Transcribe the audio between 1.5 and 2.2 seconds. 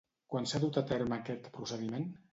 procediment?